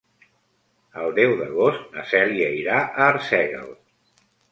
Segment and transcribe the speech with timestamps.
[1.01, 3.69] El deu d'agost na Cèlia irà a Arsèguel.